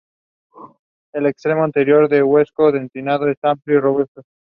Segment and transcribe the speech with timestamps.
[1.13, 4.23] El extremo anterior del hueso dentario es amplio y robusto.